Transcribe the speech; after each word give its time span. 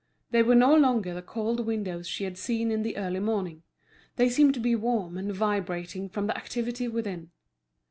They 0.31 0.41
were 0.41 0.55
no 0.55 0.73
longer 0.75 1.13
the 1.13 1.21
cold 1.21 1.59
windows 1.63 2.07
she 2.07 2.23
had 2.23 2.35
seen 2.35 2.71
in 2.71 2.81
the 2.81 2.97
early 2.97 3.19
morning; 3.19 3.61
they 4.15 4.29
seemed 4.31 4.55
to 4.55 4.59
be 4.59 4.73
warm 4.73 5.15
and 5.15 5.31
vibrating 5.31 6.09
from 6.09 6.25
the 6.25 6.35
activity 6.35 6.87
within. 6.87 7.29